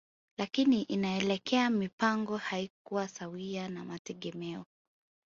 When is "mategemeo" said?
3.85-4.65